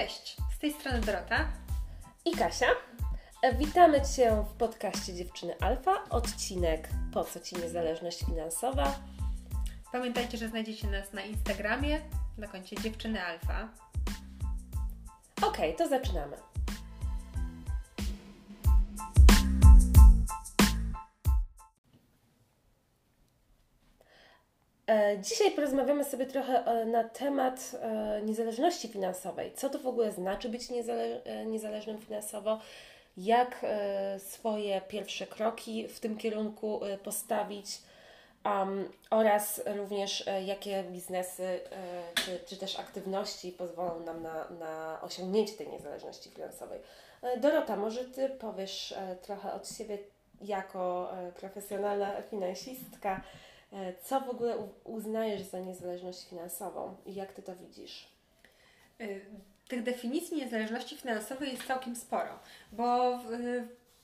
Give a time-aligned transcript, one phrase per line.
[0.00, 1.48] Cześć, z tej strony Dorota
[2.24, 2.66] i Kasia.
[3.58, 8.98] Witamy Cię w podcaście Dziewczyny Alfa, odcinek Po co Ci niezależność finansowa?
[9.92, 12.00] Pamiętajcie, że znajdziecie nas na Instagramie
[12.38, 13.68] na koncie Dziewczyny Alfa.
[15.42, 16.36] Ok, to zaczynamy.
[25.18, 29.52] Dzisiaj porozmawiamy sobie trochę e, na temat e, niezależności finansowej.
[29.54, 32.60] Co to w ogóle znaczy być niezale niezależnym finansowo?
[33.16, 33.66] Jak
[34.18, 37.78] swoje pierwsze kroki w tym kierunku postawić?
[38.44, 41.60] Um, oraz również jakie biznesy
[42.14, 46.80] czy, czy też aktywności pozwolą nam na, na osiągnięcie tej niezależności finansowej.
[47.40, 49.98] Dorota, może Ty powiesz trochę od siebie
[50.40, 53.49] jako profesjonalna finansistka, E,
[54.02, 58.08] co w ogóle uznajesz za niezależność finansową i jak Ty to widzisz?
[59.00, 59.06] E,
[59.68, 62.38] tych definicji niezależności finansowej jest całkiem sporo,
[62.72, 63.18] bo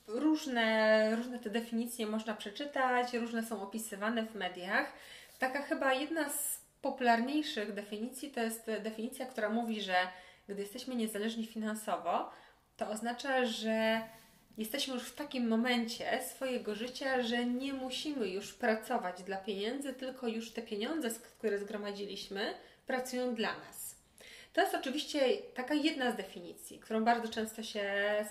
[0.06, 4.92] różne, różne te definicje można przeczytać, różne są opisywane w mediach.
[5.38, 9.94] Taka chyba jedna z popularniejszych definicji to jest definicja, która mówi, że
[10.48, 12.30] gdy jesteśmy niezależni finansowo,
[12.76, 14.02] to oznacza, że
[14.58, 20.28] jesteśmy już w takim momencie swojego życia, że nie musimy już pracować dla pieniędzy, tylko
[20.28, 22.54] już te pieniądze, które zgromadziliśmy,
[22.86, 23.96] pracują dla nas.
[24.52, 25.20] To jest oczywiście
[25.54, 27.84] taka jedna z definicji, którą bardzo często się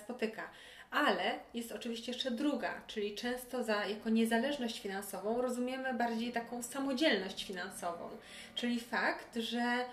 [0.04, 0.50] spotyka,
[0.90, 7.44] ale jest oczywiście jeszcze druga, czyli często za, jako niezależność finansową rozumiemy bardziej taką samodzielność
[7.44, 8.08] finansową,
[8.54, 9.84] czyli fakt, że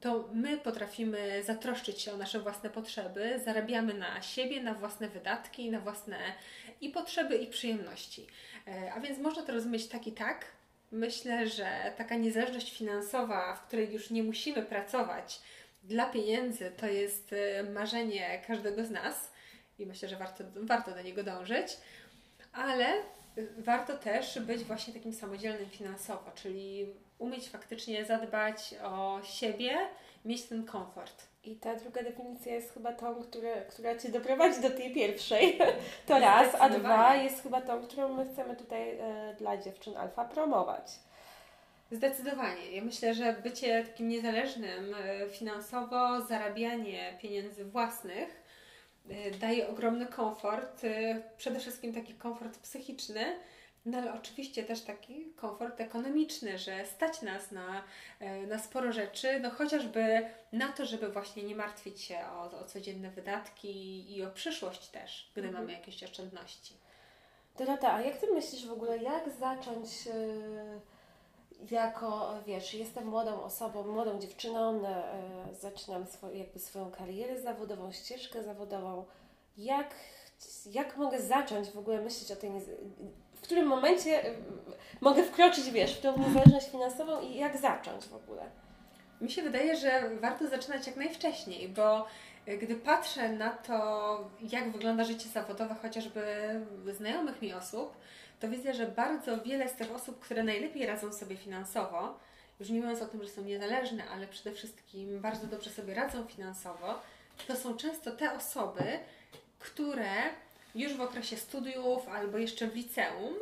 [0.00, 5.70] to my potrafimy zatroszczyć się o nasze własne potrzeby, zarabiamy na siebie, na własne wydatki,
[5.70, 6.18] na własne
[6.80, 8.26] i potrzeby, i przyjemności.
[8.68, 10.44] E, a więc można to rozumieć tak i tak.
[10.92, 15.40] Myślę, że taka niezależność finansowa, w której już nie musimy pracować
[15.82, 19.32] dla pieniędzy, to jest e, marzenie każdego z nas
[19.78, 21.76] i myślę, że warto, warto do niego dążyć,
[22.52, 23.02] ale
[23.58, 26.86] warto też być właśnie takim samodzielnym finansowo, czyli
[27.20, 29.78] umieć faktycznie zadbać o siebie,
[30.24, 31.30] mieć ten komfort.
[31.44, 35.58] I ta druga definicja jest chyba tą, które, która Cię doprowadzi do tej pierwszej.
[36.06, 40.24] To raz, a dwa jest chyba tą, którą my chcemy tutaj e, dla dziewczyn alfa
[40.24, 40.92] promować.
[41.92, 42.70] Zdecydowanie.
[42.72, 48.42] Ja myślę, że bycie takim niezależnym e, finansowo, zarabianie pieniędzy własnych
[49.10, 50.82] e, daje ogromny komfort,
[51.36, 53.24] przede wszystkim taki komfort psychiczny,
[53.86, 57.82] no ale oczywiście też taki komfort ekonomiczny, że stać nas na,
[58.20, 62.64] e, na sporo rzeczy, no chociażby na to, żeby właśnie nie martwić się o, o
[62.64, 65.64] codzienne wydatki i o przyszłość też, gdy mhm.
[65.64, 66.74] mamy jakieś oszczędności.
[67.58, 70.80] Dorota, a jak Ty myślisz w ogóle, jak zacząć yy,
[71.70, 78.42] jako, wiesz, jestem młodą osobą, młodą dziewczyną, yy, zaczynam swój, jakby swoją karierę zawodową, ścieżkę
[78.42, 79.04] zawodową.
[79.58, 79.94] Jak,
[80.66, 82.50] jak mogę zacząć w ogóle myśleć o tej
[83.40, 84.34] w którym momencie y,
[85.00, 88.42] mogę wkroczyć, wiesz, w tą niezależność finansową i jak zacząć w ogóle?
[89.20, 92.06] Mi się wydaje, że warto zaczynać jak najwcześniej, bo
[92.48, 96.22] y, gdy patrzę na to, jak wygląda życie zawodowe chociażby
[96.92, 97.96] znajomych mi osób,
[98.40, 102.18] to widzę, że bardzo wiele z tych osób, które najlepiej radzą sobie finansowo,
[102.60, 106.24] już nie mówiąc o tym, że są niezależne, ale przede wszystkim bardzo dobrze sobie radzą
[106.24, 107.00] finansowo,
[107.46, 108.98] to są często te osoby,
[109.58, 110.10] które
[110.74, 113.34] już w okresie studiów albo jeszcze w liceum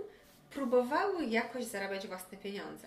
[0.51, 2.87] próbowały jakoś zarabiać własne pieniądze.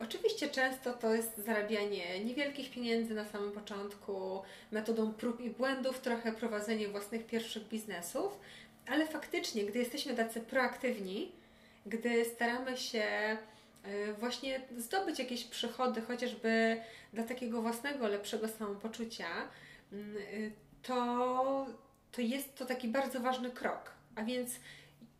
[0.00, 4.42] Oczywiście często to jest zarabianie niewielkich pieniędzy na samym początku,
[4.72, 8.40] metodą prób i błędów, trochę prowadzenie własnych pierwszych biznesów,
[8.86, 11.32] ale faktycznie, gdy jesteśmy tacy proaktywni,
[11.86, 13.36] gdy staramy się e,
[14.18, 16.80] właśnie zdobyć jakieś przychody, chociażby
[17.12, 19.28] dla takiego własnego, lepszego samopoczucia,
[19.92, 20.20] mm, e,
[20.82, 21.66] to
[22.12, 23.92] to jest to taki bardzo ważny krok.
[24.14, 24.50] A więc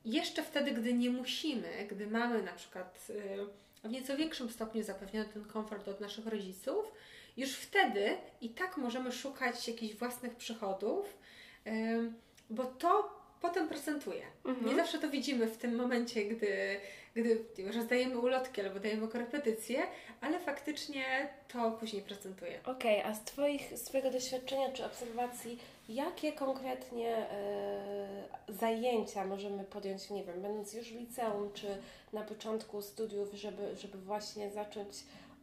[0.05, 5.29] jeszcze wtedy, gdy nie musimy, gdy mamy na przykład y, w nieco większym stopniu zapewniony
[5.29, 6.93] ten komfort od naszych rodziców,
[7.37, 11.19] już wtedy i tak możemy szukać jakichś własnych przychodów,
[11.67, 12.13] y,
[12.51, 14.23] bo to potem procentuje.
[14.45, 14.67] Mhm.
[14.67, 16.81] Nie zawsze to widzimy w tym momencie, gdy,
[17.15, 19.83] gdy rozdajemy ulotki albo dajemy korepetycje,
[20.21, 21.05] ale faktycznie
[21.53, 22.61] to później procentuje.
[22.65, 25.59] Okej, okay, a z Twoich, swojego doświadczenia czy obserwacji,
[25.89, 28.09] jakie konkretnie e,
[28.49, 31.67] zajęcia możemy podjąć, nie wiem, będąc już w liceum, czy
[32.13, 34.95] na początku studiów, żeby, żeby właśnie zacząć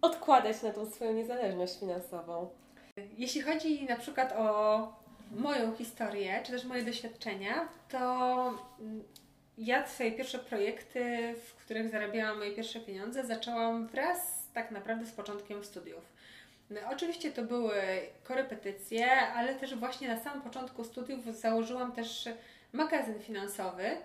[0.02, 2.50] odkładać na tą swoją niezależność finansową?
[3.18, 8.00] Jeśli chodzi na przykład o moją historię, czy też moje doświadczenia, to
[8.80, 9.04] mm,
[9.58, 15.12] ja swoje pierwsze projekty, w których zarabiałam moje pierwsze pieniądze, zaczęłam wraz tak naprawdę z
[15.12, 16.18] początkiem studiów.
[16.70, 17.76] No, oczywiście to były
[18.24, 22.30] korepetycje, ale też właśnie na samym początku studiów założyłam też
[22.74, 23.98] magazyn finansowy.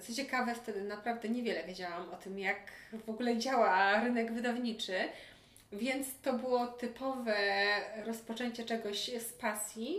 [0.00, 2.60] Co ciekawe, wtedy naprawdę niewiele wiedziałam o tym, jak
[3.06, 4.98] w ogóle działa rynek wydawniczy,
[5.72, 7.36] więc to było typowe
[8.04, 9.98] rozpoczęcie czegoś z pasji.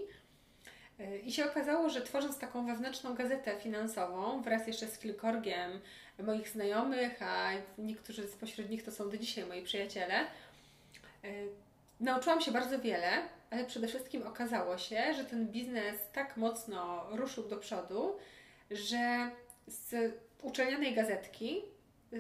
[1.24, 5.80] I się okazało, że tworząc taką wewnętrzną gazetę finansową wraz jeszcze z kilkorgiem
[6.20, 10.26] moich znajomych, a niektórzy spośród nich to są do dzisiaj moi przyjaciele,
[12.00, 13.08] Nauczyłam się bardzo wiele,
[13.52, 18.16] ale przede wszystkim okazało się, że ten biznes tak mocno ruszył do przodu,
[18.72, 19.32] że
[19.68, 21.62] z uczelnianej gazetki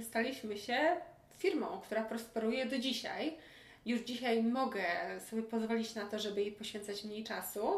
[0.01, 0.95] staliśmy się
[1.37, 3.37] firmą, która prosperuje do dzisiaj.
[3.85, 4.83] Już dzisiaj mogę
[5.29, 7.69] sobie pozwolić na to, żeby jej poświęcać mniej czasu,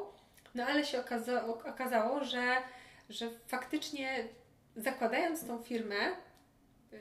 [0.56, 2.56] no ale się okazało, okazało że,
[3.10, 4.28] że faktycznie
[4.76, 5.96] zakładając tą firmę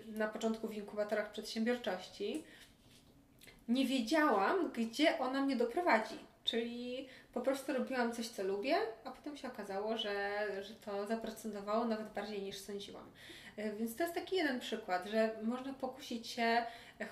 [0.07, 2.45] na początku w inkubatorach przedsiębiorczości,
[3.69, 6.19] nie wiedziałam, gdzie ona mnie doprowadzi.
[6.45, 11.85] Czyli po prostu robiłam coś, co lubię, a potem się okazało, że, że to zaprocentowało
[11.85, 13.11] nawet bardziej niż sądziłam.
[13.57, 16.63] E, więc to jest taki jeden przykład, że można pokusić się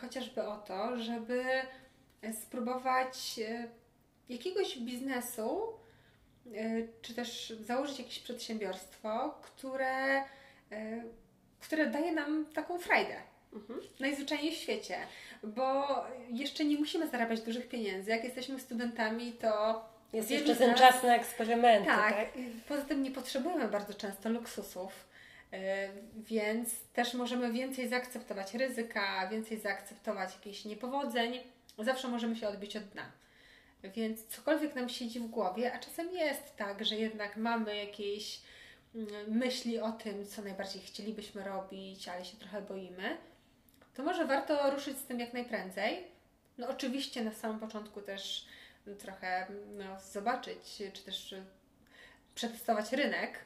[0.00, 1.44] chociażby o to, żeby
[2.32, 3.40] spróbować
[4.28, 5.60] jakiegoś biznesu,
[7.02, 10.24] czy też założyć jakieś przedsiębiorstwo, które,
[11.60, 13.16] które daje nam taką frajdę.
[13.52, 13.80] Mhm.
[14.00, 14.96] Najzwyczajniej w świecie,
[15.42, 15.86] bo
[16.30, 18.10] jeszcze nie musimy zarabiać dużych pieniędzy.
[18.10, 19.84] Jak jesteśmy studentami, to.
[20.12, 20.80] Jest jeszcze ten nas...
[20.80, 21.86] czas na eksperymenty.
[21.86, 22.28] Tak, tak,
[22.68, 25.08] poza tym nie potrzebujemy bardzo często luksusów,
[25.52, 25.58] yy,
[26.16, 31.40] więc też możemy więcej zaakceptować ryzyka, więcej zaakceptować jakichś niepowodzeń.
[31.78, 33.12] Zawsze możemy się odbić od dna.
[33.82, 38.40] Więc cokolwiek nam siedzi w głowie, a czasem jest tak, że jednak mamy jakieś
[38.94, 43.16] mm, myśli o tym, co najbardziej chcielibyśmy robić, ale się trochę boimy,
[43.94, 46.04] to może warto ruszyć z tym jak najprędzej.
[46.58, 48.46] No oczywiście na samym początku też
[48.98, 49.46] trochę
[49.78, 51.34] no, zobaczyć, czy też
[52.34, 53.38] przetestować rynek,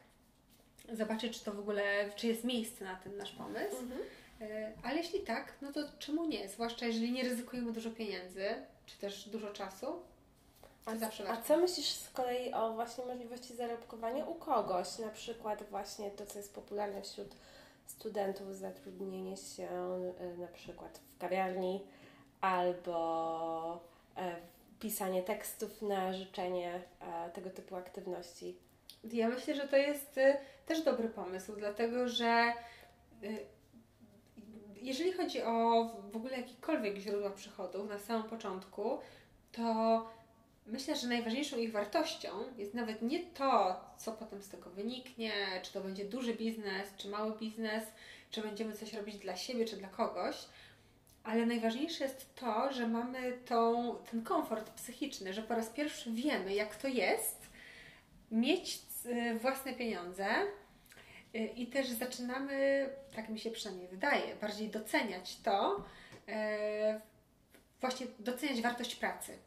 [0.92, 3.76] zobaczyć, czy to w ogóle, czy jest miejsce na ten nasz pomysł.
[3.78, 4.00] Mhm.
[4.40, 6.48] E, ale jeśli tak, no to czemu nie?
[6.48, 8.44] Zwłaszcza jeżeli nie ryzykujemy dużo pieniędzy,
[8.86, 10.02] czy też dużo czasu.
[10.86, 14.98] A, zawsze a co myślisz z kolei o właśnie możliwości zarobkowania u kogoś?
[14.98, 17.34] Na przykład właśnie to, co jest popularne wśród
[17.86, 19.68] studentów zatrudnienie się
[20.20, 21.80] e, na przykład w kawiarni
[22.40, 23.80] albo
[24.16, 24.36] e,
[24.80, 28.56] pisanie tekstów na życzenie, e, tego typu aktywności.
[29.12, 30.20] Ja myślę, że to jest
[30.66, 32.52] też dobry pomysł, dlatego że
[34.82, 38.98] jeżeli chodzi o w ogóle jakiekolwiek źródła przychodów na samym początku,
[39.52, 39.62] to
[40.66, 45.32] Myślę, że najważniejszą ich wartością jest nawet nie to, co potem z tego wyniknie,
[45.62, 47.84] czy to będzie duży biznes, czy mały biznes,
[48.30, 50.36] czy będziemy coś robić dla siebie, czy dla kogoś,
[51.24, 56.54] ale najważniejsze jest to, że mamy tą, ten komfort psychiczny, że po raz pierwszy wiemy,
[56.54, 57.46] jak to jest
[58.30, 60.26] mieć y, własne pieniądze
[61.34, 65.84] y, i też zaczynamy, tak mi się przynajmniej wydaje, bardziej doceniać to,
[66.28, 66.32] y,
[67.80, 69.38] właśnie doceniać wartość pracy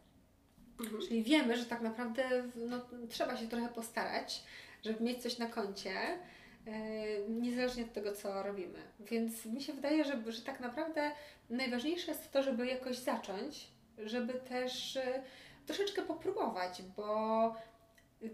[0.79, 1.01] Mhm.
[1.01, 4.43] Czyli wiemy, że tak naprawdę no, trzeba się trochę postarać,
[4.83, 5.93] żeby mieć coś na koncie,
[6.65, 6.73] yy,
[7.29, 8.79] niezależnie od tego, co robimy.
[8.99, 11.11] Więc mi się wydaje, że, że tak naprawdę
[11.49, 15.01] najważniejsze jest to, żeby jakoś zacząć, żeby też yy,
[15.65, 17.55] troszeczkę popróbować, bo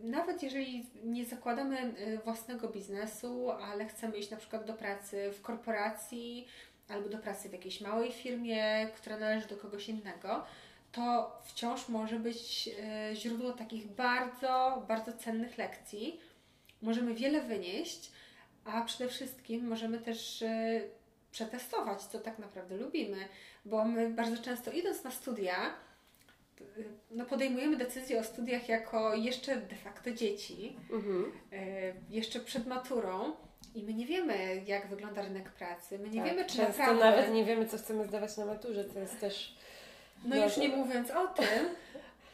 [0.03, 5.41] nawet jeżeli nie zakładamy e, własnego biznesu, ale chcemy iść na przykład do pracy w
[5.41, 6.47] korporacji
[6.87, 10.45] albo do pracy w jakiejś małej firmie, która należy do kogoś innego,
[10.91, 16.19] to wciąż może być e, źródło takich bardzo, bardzo cennych lekcji.
[16.81, 18.11] Możemy wiele wynieść,
[18.65, 20.81] a przede wszystkim możemy też e,
[21.31, 23.17] przetestować, co tak naprawdę lubimy,
[23.65, 25.55] bo my bardzo często idąc na studia,
[26.61, 26.63] e,
[27.11, 31.31] no podejmujemy decyzję o studiach jako jeszcze de facto dzieci, mhm.
[32.09, 33.33] jeszcze przed maturą.
[33.75, 35.99] I my nie wiemy, jak wygląda rynek pracy.
[35.99, 37.05] My nie tak, wiemy, czy często naprawdę...
[37.05, 39.55] nawet nie wiemy, co chcemy zdawać na maturze, co jest też
[40.25, 41.69] no już nie mówiąc o tym,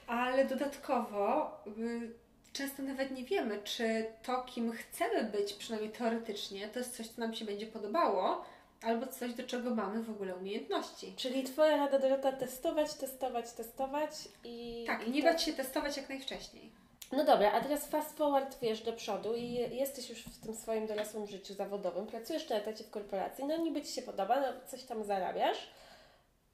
[0.07, 2.11] ale dodatkowo y,
[2.53, 7.21] często nawet nie wiemy, czy to, kim chcemy być, przynajmniej teoretycznie, to jest coś, co
[7.21, 8.45] nam się będzie podobało,
[8.81, 11.13] albo coś, do czego mamy w ogóle umiejętności.
[11.15, 14.11] Czyli Twoja rada Dorota testować, testować, testować
[14.43, 14.83] i...
[14.87, 16.71] Tak, i nie bać się testować jak najwcześniej.
[17.11, 20.87] No dobra, a teraz fast forward, wiesz, do przodu i jesteś już w tym swoim
[20.87, 24.83] dorosłym życiu zawodowym, pracujesz na etacie w korporacji, no niby Ci się podoba, no coś
[24.83, 25.69] tam zarabiasz,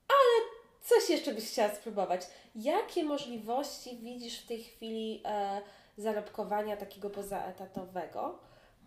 [0.08, 0.52] ale
[0.84, 2.22] coś jeszcze byś chciała spróbować.
[2.56, 5.62] Jakie możliwości widzisz w tej chwili e,
[5.98, 8.40] zarobkowania takiego pozaetatowego?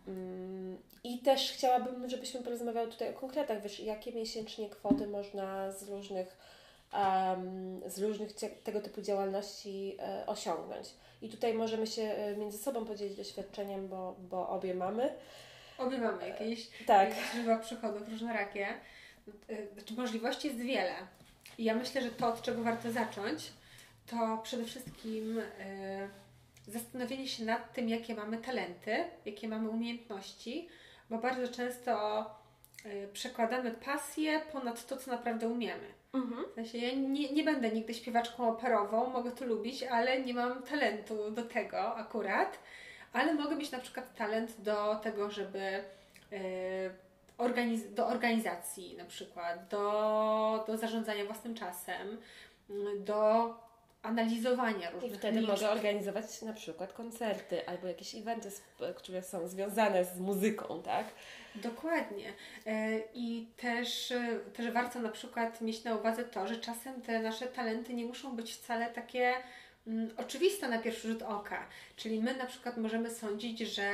[0.08, 5.88] Mm, I też chciałabym, żebyśmy porozmawiały tutaj o konkretach, wiesz, jakie miesięcznie kwoty można z
[5.88, 6.36] różnych
[6.92, 8.32] um, z różnych
[8.64, 10.88] tego typu działalności e, osiągnąć.
[11.22, 15.14] I tutaj możemy się e, między sobą podzielić doświadczeniem, bo, bo obie mamy.
[15.78, 17.08] Obie mamy jakieś, tak.
[17.08, 18.66] jakieś źródła przychodów różnorakie.
[19.74, 20.94] Znaczy możliwości jest wiele.
[21.58, 23.52] I ja myślę, że to, od czego warto zacząć,
[24.06, 25.40] to przede wszystkim
[26.66, 30.68] zastanowienie się nad tym, jakie mamy talenty, jakie mamy umiejętności,
[31.10, 32.24] bo bardzo często
[32.86, 35.86] y, przekładamy pasję ponad to, co naprawdę umiemy.
[36.12, 36.44] Mhm.
[36.50, 40.62] W sensie ja nie, nie będę nigdy śpiewaczką operową, mogę to lubić, ale nie mam
[40.62, 42.58] talentu do tego akurat,
[43.12, 45.84] ale mogę mieć na przykład talent do tego, żeby
[46.30, 46.38] yy,
[47.38, 52.18] organiz do organizacji na przykład, do, do zarządzania własnym czasem,
[53.00, 53.54] do
[54.02, 55.52] analizowania różnych I wtedy liczb.
[55.52, 58.50] mogę organizować na przykład koncerty albo jakieś eventy,
[58.96, 61.06] które są związane z muzyką, tak?
[61.54, 62.32] Dokładnie.
[62.66, 64.12] E, I też,
[64.54, 68.36] też warto na przykład mieć na uwadze to, że czasem te nasze talenty nie muszą
[68.36, 69.34] być wcale takie
[69.86, 71.66] mm, oczywiste na pierwszy rzut oka.
[71.96, 73.90] Czyli my na przykład możemy sądzić, że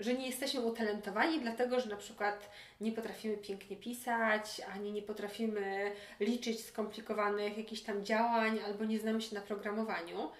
[0.00, 5.92] że nie jesteśmy utalentowani, dlatego że na przykład nie potrafimy pięknie pisać, ani nie potrafimy
[6.20, 10.30] liczyć skomplikowanych jakichś tam działań, albo nie znamy się na programowaniu.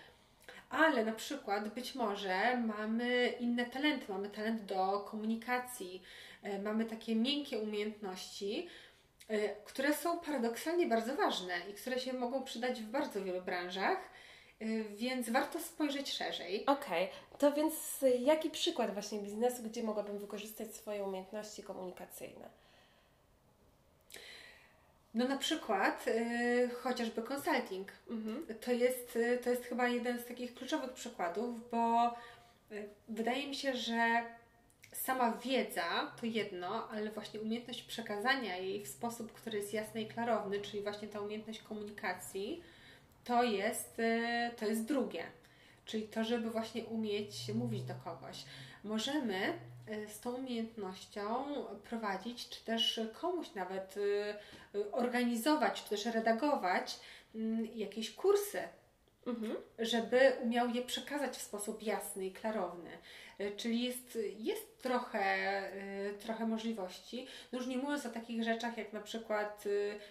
[0.70, 6.02] Ale na przykład być może mamy inne talenty, mamy talent do komunikacji,
[6.42, 8.68] e, mamy takie miękkie umiejętności,
[9.28, 13.98] e, które są paradoksalnie bardzo ważne i które się mogą przydać w bardzo wielu branżach
[13.98, 14.27] Y,
[14.96, 16.66] więc warto spojrzeć szerzej.
[16.66, 17.38] Okej, okay.
[17.38, 22.48] to więc jaki przykład właśnie biznesu, gdzie mogłabym wykorzystać swoje umiejętności komunikacyjne?
[25.14, 27.92] No na przykład yy, chociażby consulting.
[28.10, 28.46] Mhm.
[28.60, 32.14] To, jest, y, to jest chyba jeden z takich kluczowych przykładów, bo
[33.08, 34.22] wydaje mi się, że
[34.92, 40.06] sama wiedza to jedno, ale właśnie umiejętność przekazania jej w sposób, który jest jasny i
[40.06, 42.62] klarowny, czyli właśnie ta umiejętność komunikacji,
[43.28, 45.24] to jest, e, to jest drugie.
[45.84, 48.44] Czyli to, żeby właśnie umieć mówić do kogoś.
[48.84, 51.44] Możemy e, z tą umiejętnością
[51.90, 53.94] prowadzić, czy też komuś nawet
[54.74, 57.00] e, organizować, czy też redagować
[57.34, 58.62] mm, jakieś kursy,
[59.26, 59.56] mhm.
[59.78, 62.90] żeby umiał je przekazać w sposób jasny i klarowny.
[63.56, 65.62] Czyli jest, jest trochę,
[66.20, 67.26] trochę możliwości.
[67.52, 69.64] No już nie mówiąc o takich rzeczach jak na przykład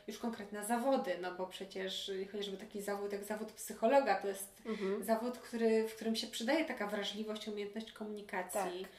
[0.07, 5.03] już konkretne zawody, no bo przecież chociażby taki zawód jak zawód psychologa to jest mhm.
[5.03, 8.81] zawód, który, w którym się przydaje taka wrażliwość, umiejętność komunikacji.
[8.81, 8.91] Tak.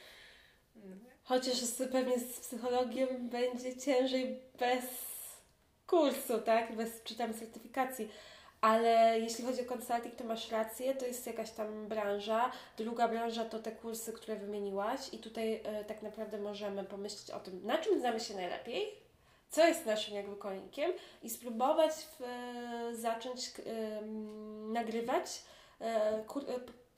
[1.23, 1.55] Chociaż
[1.91, 4.85] pewnie z psychologiem będzie ciężej bez
[5.87, 6.75] kursu, tak?
[6.75, 8.09] Bez czytam certyfikacji
[8.61, 12.51] ale jeśli chodzi o consulting, to masz rację, to jest jakaś tam branża.
[12.77, 17.39] Druga branża to te kursy, które wymieniłaś, i tutaj e, tak naprawdę możemy pomyśleć o
[17.39, 18.93] tym, na czym znamy się najlepiej,
[19.49, 20.91] co jest naszym jakby konikiem
[21.23, 24.01] i spróbować w, e, zacząć e,
[24.71, 25.41] nagrywać
[26.27, 26.45] kur,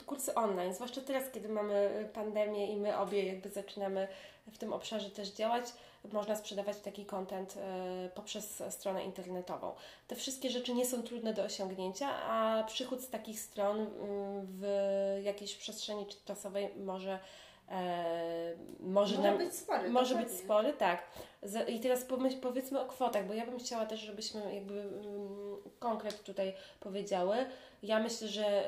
[0.06, 4.08] kursy online, zwłaszcza teraz, kiedy mamy pandemię i my obie jakby zaczynamy
[4.52, 5.66] w tym obszarze też działać
[6.14, 9.74] można sprzedawać taki content e, poprzez stronę internetową.
[10.08, 13.90] Te wszystkie rzeczy nie są trudne do osiągnięcia, a przychód z takich stron mm,
[14.46, 17.20] w jakiejś przestrzeni czasowej może
[18.80, 19.90] może, może nam, być spory.
[19.90, 21.04] Może być spory, tak.
[21.68, 22.06] I teraz
[22.42, 27.36] powiedzmy o kwotach, bo ja bym chciała też, żebyśmy jakby um, konkret tutaj powiedziały.
[27.84, 28.66] Ja myślę, że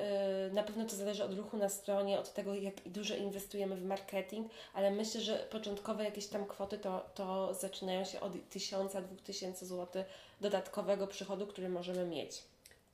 [0.50, 3.86] y, na pewno to zależy od ruchu na stronie, od tego, jak dużo inwestujemy w
[3.86, 10.04] marketing, ale myślę, że początkowe jakieś tam kwoty to, to zaczynają się od 1000-2000 zł
[10.42, 12.44] dodatkowego przychodu, który możemy mieć.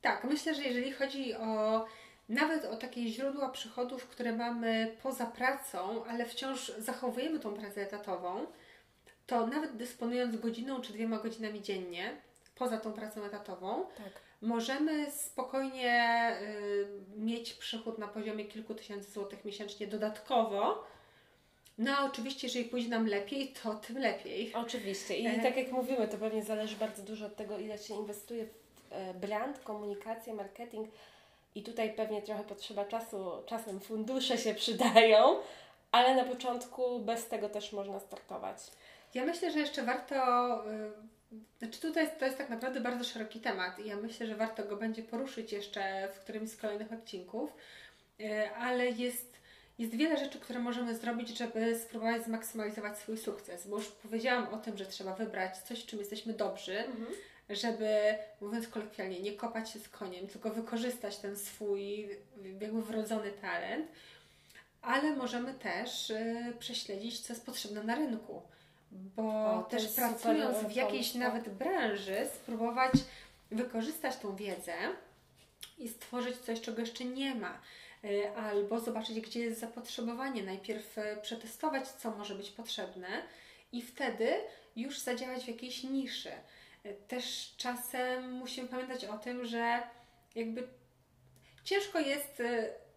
[0.02, 1.86] Tak, myślę, że jeżeli chodzi o
[2.30, 8.46] nawet o takie źródła przychodów, które mamy poza pracą, ale wciąż zachowujemy tą pracę etatową,
[9.28, 12.22] to nawet dysponując godziną czy dwiema godzinami dziennie,
[12.56, 14.14] poza tą pracą etatową, tak.
[14.42, 20.84] możemy spokojnie y, mieć przychód na poziomie kilku tysięcy złotych miesięcznie dodatkowo.
[21.78, 24.54] No a oczywiście, jeżeli pójdzie nam lepiej, to tym lepiej.
[24.54, 25.18] Oczywiście.
[25.18, 25.40] I e...
[25.40, 28.50] tak jak mówimy, to pewnie zależy bardzo dużo od tego, ile się inwestuje w
[28.90, 30.90] e, brand, komunikację, marketing
[31.56, 35.36] i tutaj pewnie trochę potrzeba czasu, czasem fundusze się przydają,
[35.92, 38.58] ale na początku bez tego też można startować.
[39.14, 40.16] Ja myślę, że jeszcze warto.
[40.66, 44.64] Yy, znaczy, tutaj to jest tak naprawdę bardzo szeroki temat i ja myślę, że warto
[44.64, 47.54] go będzie poruszyć jeszcze w którymś z kolejnych odcinków,
[48.20, 49.40] yy, ale jest.
[49.80, 54.58] Jest wiele rzeczy, które możemy zrobić, żeby spróbować zmaksymalizować swój sukces, bo już powiedziałam o
[54.58, 57.08] tym, że trzeba wybrać coś, w czym jesteśmy dobrzy, mhm
[57.50, 62.10] żeby, mówiąc kolokwialnie, nie kopać się z koniem, tylko wykorzystać ten swój
[62.62, 63.88] jakby wrodzony talent,
[64.82, 68.42] ale możemy też y, prześledzić, co jest potrzebne na rynku,
[68.92, 72.92] bo o, też pracując w jakiejś nawet branży, spróbować
[73.52, 74.74] wykorzystać tą wiedzę
[75.78, 77.62] i stworzyć coś, czego jeszcze nie ma.
[78.04, 80.44] Y, albo zobaczyć, gdzie jest zapotrzebowanie.
[80.44, 83.08] Najpierw y, przetestować, co może być potrzebne,
[83.72, 84.34] i wtedy
[84.76, 86.32] już zadziałać w jakiejś niszy.
[86.86, 89.84] Y, też czasem musimy pamiętać o tym, że
[90.36, 90.68] jakby
[91.64, 92.42] ciężko jest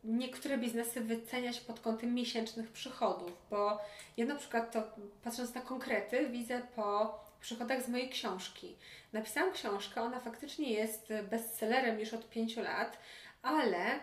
[0.05, 3.81] niektóre biznesy wyceniać pod kątem miesięcznych przychodów, bo
[4.17, 4.83] ja na przykład to
[5.25, 8.77] patrząc na konkrety widzę po przychodach z mojej książki.
[9.13, 12.99] Napisałam książkę, ona faktycznie jest bestsellerem już od pięciu lat,
[13.43, 14.01] ale e,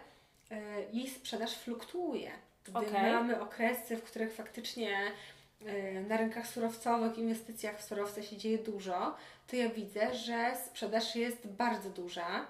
[0.94, 2.32] jej sprzedaż fluktuuje.
[2.64, 3.14] Gdy okay.
[3.14, 5.12] mamy okresy, w których faktycznie
[6.08, 9.16] na rynkach surowcowych, inwestycjach w surowce się dzieje dużo,
[9.48, 12.48] to ja widzę, że sprzedaż jest bardzo duża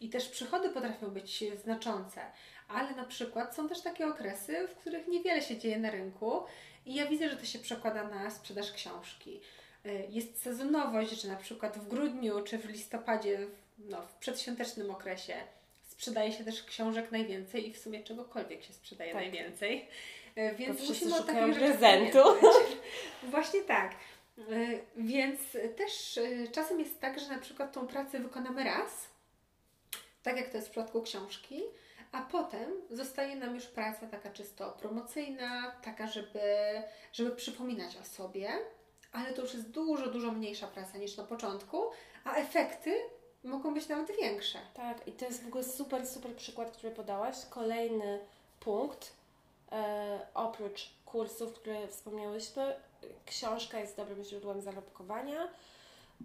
[0.00, 2.20] i też przychody potrafią być znaczące.
[2.68, 6.42] Ale na przykład są też takie okresy, w których niewiele się dzieje na rynku
[6.86, 9.40] i ja widzę, że to się przekłada na sprzedaż książki.
[9.86, 13.46] Y, jest sezonowość, że na przykład w grudniu czy w listopadzie,
[13.78, 15.34] no, w przedświątecznym okresie
[15.88, 19.22] sprzedaje się też książek najwięcej i w sumie czegokolwiek się sprzedaje tak.
[19.22, 19.88] najwięcej.
[20.38, 22.18] Y, więc musimy o takich prezentu.
[23.30, 23.92] Właśnie tak.
[24.38, 25.40] Y, więc
[25.76, 26.20] też
[26.52, 29.08] czasem jest tak, że na przykład tą pracę wykonamy raz,
[30.22, 31.62] tak jak to jest w przypadku książki,
[32.12, 36.40] a potem zostaje nam już praca taka czysto promocyjna, taka, żeby,
[37.12, 38.50] żeby przypominać o sobie,
[39.12, 41.82] ale to już jest dużo, dużo mniejsza praca niż na początku,
[42.24, 42.94] a efekty
[43.44, 44.58] mogą być nawet większe.
[44.74, 47.36] Tak, i to jest w ogóle super, super przykład, który podałaś.
[47.50, 48.20] Kolejny
[48.60, 49.21] punkt, e,
[50.34, 52.76] oprócz kursów, które wspomniałyśmy,
[53.26, 55.48] książka jest dobrym źródłem zarobkowania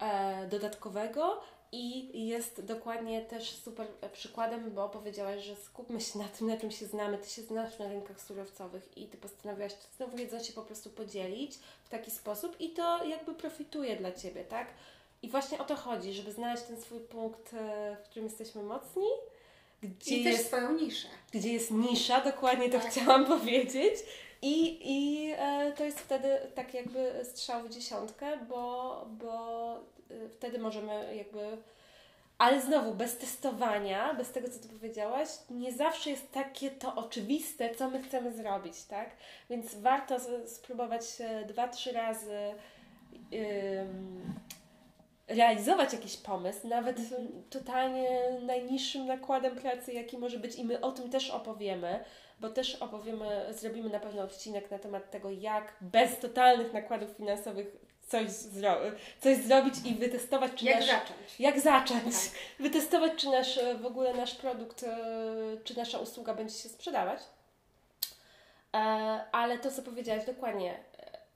[0.02, 6.48] e, dodatkowego i jest dokładnie też super przykładem, bo powiedziałaś, że skupmy się na tym,
[6.48, 7.18] na czym się znamy.
[7.18, 11.60] Ty się znasz na rynkach surowcowych i ty postanowiłaś tą wiedzą się po prostu podzielić
[11.84, 14.68] w taki sposób i to jakby profituje dla ciebie, tak?
[15.22, 19.08] I właśnie o to chodzi, żeby znaleźć ten swój punkt, e, w którym jesteśmy mocni.
[19.84, 21.08] Gdzie I jest, też swoją niszę.
[21.32, 22.92] Gdzie jest nisza, dokładnie to tak.
[22.92, 23.96] chciałam powiedzieć.
[24.42, 29.58] I, i e, to jest wtedy tak jakby strzał w dziesiątkę, bo, bo
[30.12, 31.58] Y, wtedy możemy jakby.
[32.38, 37.76] Ale znowu, bez testowania, bez tego, co Ty powiedziałaś, nie zawsze jest takie to oczywiste,
[37.76, 39.10] co my chcemy zrobić, tak?
[39.50, 41.04] Więc warto spróbować
[41.48, 42.54] dwa, trzy razy
[43.32, 43.40] yy,
[45.28, 46.98] realizować jakiś pomysł, nawet
[47.50, 48.10] totalnie
[48.42, 52.04] najniższym nakładem pracy, jaki może być, i my o tym też opowiemy,
[52.40, 57.68] bo też opowiemy, zrobimy na pewno odcinek na temat tego, jak bez totalnych nakładów finansowych
[58.08, 58.78] coś, zro
[59.20, 61.40] coś zrobić i wytestować, czy jak nasz, zacząć.
[61.40, 62.04] Jak zacząć.
[62.04, 62.40] Tak.
[62.66, 64.98] Wytestować, czy nasz, w ogóle nasz produkt, e,
[65.64, 67.20] czy nasza usługa będzie się sprzedawać.
[68.74, 68.78] E,
[69.32, 70.78] ale to, co powiedziałaś dokładnie,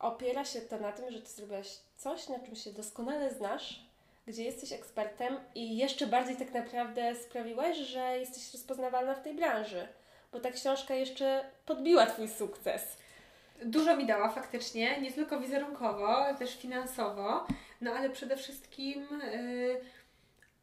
[0.02, 3.86] opiera się to na tym, że Ty zrobiłaś coś, na czym się doskonale znasz,
[4.28, 9.88] gdzie jesteś ekspertem i jeszcze bardziej tak naprawdę sprawiłaś, że jesteś rozpoznawalna w tej branży,
[10.32, 12.98] bo ta książka jeszcze podbiła Twój sukces.
[13.66, 17.48] Dużo mi dała faktycznie, nie tylko wizerunkowo, też finansowo,
[17.82, 19.82] no ale przede wszystkim yy,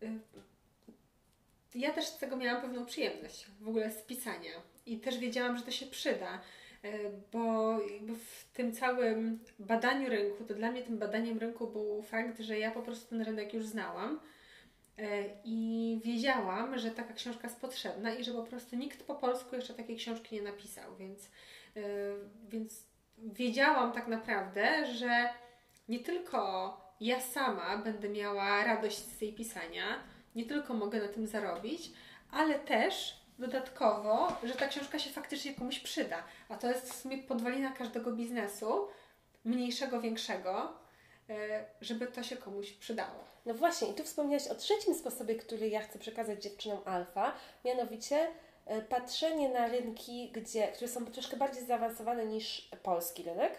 [0.01, 0.19] yy,
[1.75, 4.51] ja też z tego miałam pewną przyjemność w ogóle z pisania
[4.87, 6.41] i też wiedziałam, że to się przyda,
[7.33, 12.41] bo jakby w tym całym badaniu rynku, to dla mnie tym badaniem rynku był fakt,
[12.41, 14.21] że ja po prostu ten rynek już znałam
[14.99, 15.03] y,
[15.45, 19.75] i wiedziałam, że taka książka jest potrzebna i że po prostu nikt po polsku jeszcze
[19.75, 21.27] takiej książki nie napisał, więc,
[21.77, 21.81] y,
[22.49, 22.87] więc
[23.19, 25.29] wiedziałam tak naprawdę, że
[25.89, 30.03] nie tylko ja sama będę miała radość z tej pisania,
[30.35, 31.93] nie tylko mogę na tym zarobić,
[32.31, 36.23] ale też dodatkowo, że ta książka się faktycznie komuś przyda.
[36.49, 38.89] A to jest w sumie podwalina każdego biznesu,
[39.45, 40.73] mniejszego, większego,
[41.31, 43.25] e, żeby to się komuś przydało.
[43.47, 47.33] No właśnie, i tu wspomniałaś o trzecim sposobie, który ja chcę przekazać dziewczynom alfa,
[47.65, 48.29] mianowicie
[48.69, 53.53] E, patrzenie na rynki, gdzie, które są troszkę bardziej zaawansowane niż polski rynek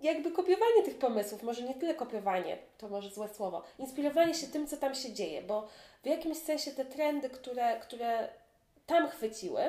[0.00, 4.66] jakby kopiowanie tych pomysłów, może nie tyle kopiowanie, to może złe słowo, inspirowanie się tym,
[4.66, 5.68] co tam się dzieje, bo
[6.02, 8.28] w jakimś sensie te trendy, które, które
[8.86, 9.62] tam chwyciły,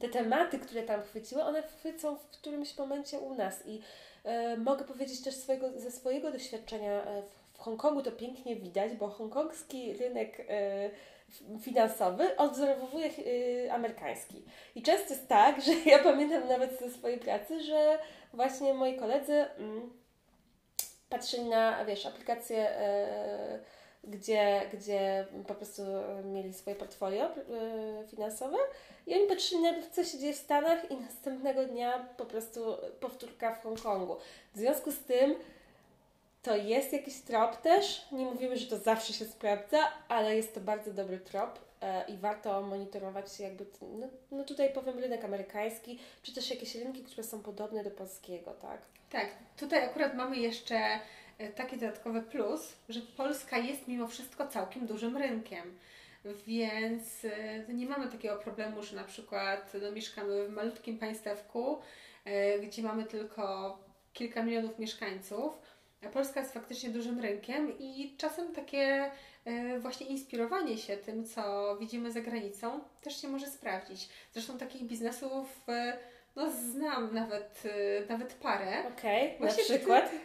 [0.00, 3.80] te tematy, które tam chwyciły, one chwycą w którymś momencie u nas i
[4.24, 8.92] e, mogę powiedzieć też swojego, ze swojego doświadczenia e, w, w Hongkongu to pięknie widać,
[8.92, 10.90] bo hongkongski rynek e,
[11.60, 14.44] finansowy odwzorowuje yy, amerykański.
[14.74, 17.98] I często jest tak, że ja pamiętam nawet ze swojej pracy, że
[18.34, 19.92] właśnie moi koledzy mm,
[21.08, 25.82] patrzyli na, wiesz, aplikacje, yy, gdzie, gdzie po prostu
[26.24, 28.56] mieli swoje portfolio yy, finansowe
[29.06, 33.54] i oni patrzyli na co się dzieje w Stanach i następnego dnia po prostu powtórka
[33.54, 34.16] w Hongkongu.
[34.54, 35.34] W związku z tym
[36.46, 38.06] to jest jakiś trop też.
[38.12, 39.78] Nie mówimy, że to zawsze się sprawdza,
[40.08, 44.98] ale jest to bardzo dobry trop e, i warto monitorować jakby, no, no tutaj powiem
[44.98, 48.80] rynek amerykański, czy też jakieś rynki, które są podobne do polskiego, tak?
[49.10, 50.76] Tak, tutaj akurat mamy jeszcze
[51.38, 55.78] e, taki dodatkowy plus, że Polska jest mimo wszystko całkiem dużym rynkiem.
[56.46, 61.78] Więc e, nie mamy takiego problemu, że na przykład no, mieszkamy w malutkim państewku,
[62.62, 63.78] gdzie mamy tylko
[64.12, 65.58] kilka milionów mieszkańców.
[66.12, 69.10] Polska jest faktycznie dużym rynkiem i czasem takie
[69.78, 74.08] właśnie inspirowanie się tym, co widzimy za granicą, też się może sprawdzić.
[74.32, 75.66] Zresztą takich biznesów
[76.36, 78.82] no znam nawet, y, nawet parę.
[78.98, 80.10] Okej, okay, na przykład?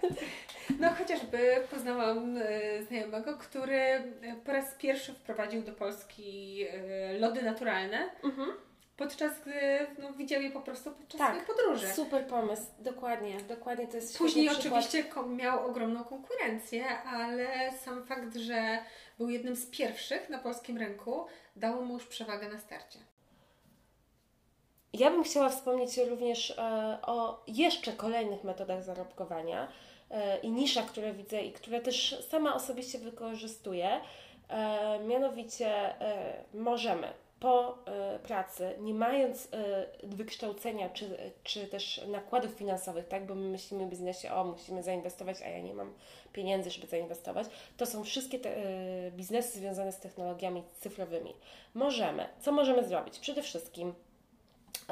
[0.80, 2.40] No chociażby poznałam
[2.88, 4.04] znajomego, który
[4.46, 6.66] po raz pierwszy wprowadził do Polski
[7.20, 8.10] lody naturalne.
[8.24, 8.52] Mhm.
[9.02, 11.88] Podczas gdy no, widział je po prostu podczas tak, swojej podróży.
[11.94, 18.78] Super pomysł, dokładnie, dokładnie to jest Później oczywiście miał ogromną konkurencję, ale sam fakt, że
[19.18, 23.00] był jednym z pierwszych na polskim rynku, dało mu już przewagę na starcie.
[24.94, 29.68] Ja bym chciała wspomnieć również e, o jeszcze kolejnych metodach zarobkowania
[30.12, 34.02] e, i niszach, które widzę i które też sama osobiście wykorzystuję.
[34.50, 35.96] E, mianowicie
[36.54, 37.78] możemy po
[38.24, 39.48] pracy, nie mając
[40.04, 45.42] wykształcenia czy, czy też nakładów finansowych, tak, bo my myślimy w biznesie, o musimy zainwestować,
[45.42, 45.94] a ja nie mam
[46.34, 48.56] pieniędzy, żeby zainwestować, to są wszystkie te
[49.12, 51.34] biznesy związane z technologiami cyfrowymi.
[51.74, 53.20] Możemy, co możemy zrobić?
[53.20, 53.94] Przede wszystkim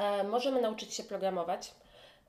[0.00, 1.74] E, możemy nauczyć się programować.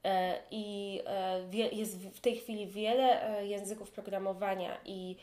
[0.04, 5.16] E, I e, jest w tej chwili wiele języków programowania i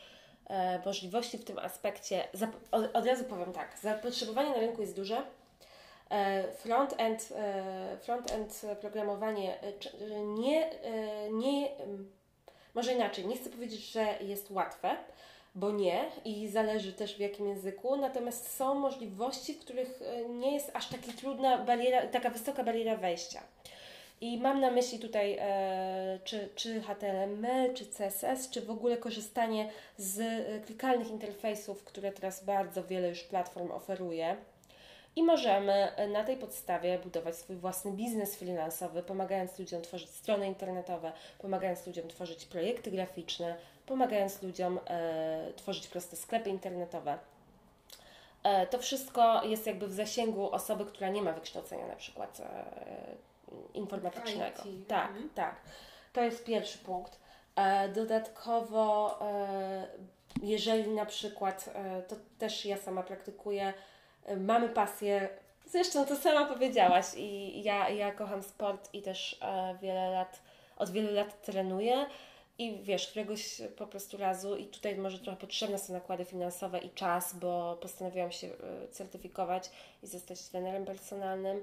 [0.85, 2.27] możliwości w tym aspekcie.
[2.71, 5.23] Od razu powiem tak, zapotrzebowanie na rynku jest duże.
[6.63, 7.33] Front-end,
[8.01, 9.57] front-end programowanie
[10.25, 10.69] nie,
[11.31, 11.69] nie,
[12.73, 14.95] może inaczej, nie chcę powiedzieć, że jest łatwe,
[15.55, 20.53] bo nie i zależy też w jakim języku, natomiast są możliwości, w których e, nie
[20.53, 23.41] jest aż taka trudna bariera, taka wysoka bariera wejścia.
[24.21, 29.69] I mam na myśli tutaj e, czy, czy HTML, czy CSS, czy w ogóle korzystanie
[29.97, 34.35] z e, klikalnych interfejsów, które teraz bardzo wiele już platform oferuje.
[35.15, 40.47] I możemy e, na tej podstawie budować swój własny biznes freelansowy, pomagając ludziom tworzyć strony
[40.47, 43.55] internetowe, pomagając ludziom tworzyć projekty graficzne,
[43.85, 47.17] pomagając ludziom e, tworzyć proste sklepy internetowe.
[48.43, 53.28] E, to wszystko jest jakby w zasięgu osoby, która nie ma wykształcenia na przykład e,
[53.73, 54.63] informatycznego.
[54.65, 54.87] IT.
[54.87, 55.29] Tak, mhm.
[55.29, 55.55] tak.
[56.13, 57.19] To jest pierwszy punkt.
[57.59, 59.87] E, dodatkowo, e,
[60.43, 63.73] jeżeli na przykład, e, to też ja sama praktykuję,
[64.37, 65.29] mamy pasję,
[65.65, 69.39] zresztą to sama powiedziałaś i ja, ja kocham sport i też
[69.81, 70.41] wiele lat,
[70.77, 72.05] od wielu lat trenuję
[72.57, 76.89] i wiesz, któregoś po prostu razu, i tutaj może trochę potrzebne są nakłady finansowe i
[76.89, 78.49] czas, bo postanowiłam się
[78.91, 79.69] certyfikować
[80.03, 81.61] i zostać trenerem personalnym.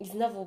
[0.00, 0.46] I znowu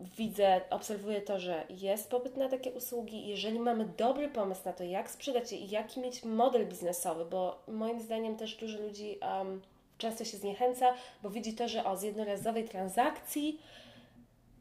[0.00, 3.28] widzę, obserwuję to, że jest popyt na takie usługi.
[3.28, 7.62] Jeżeli mamy dobry pomysł na to, jak sprzedać je i jaki mieć model biznesowy, bo
[7.68, 9.62] moim zdaniem też dużo ludzi um,
[9.98, 13.60] często się zniechęca, bo widzi to, że o z jednorazowej transakcji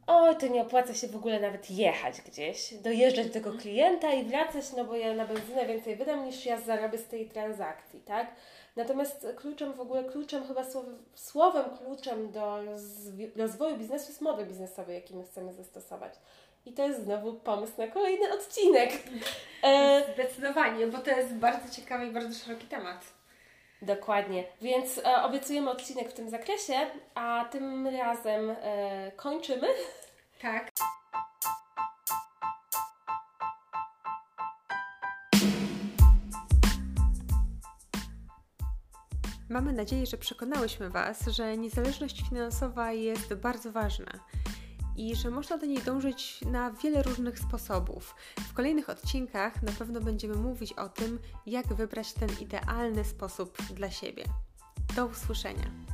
[0.10, 4.24] oj, to nie opłaca się w ogóle nawet jechać gdzieś, dojeżdżać do tego klienta i
[4.24, 8.32] wracać, no bo ja na benzynę więcej wydam niż ja zarobię z tej transakcji, tak?
[8.76, 12.60] Natomiast kluczem w ogóle, kluczem chyba słowem, słowem kluczem do
[13.36, 16.14] rozwoju biznesu jest model biznesowy, jaki my chcemy zastosować.
[16.66, 18.92] I to jest znowu pomysł na kolejny odcinek.
[19.64, 20.14] E...
[20.14, 23.06] Zdecydowanie, bo to jest bardzo ciekawy i bardzo szeroki temat.
[23.82, 24.44] Dokładnie.
[24.62, 26.74] Więc e, obiecujemy odcinek w tym zakresie,
[27.16, 29.68] a tym razem e, kończymy.
[30.42, 30.72] Tak.
[39.50, 44.12] Mamy nadzieję, że przekonałyśmy Was, że niezależność finansowa jest bardzo ważna
[44.96, 48.16] i że można do niej dążyć na wiele różnych sposobów.
[48.50, 53.92] W kolejnych odcinkach na pewno będziemy mówić o tym, jak wybrać ten idealny sposób dla
[53.92, 54.24] siebie.
[54.96, 55.89] Do usłyszenia.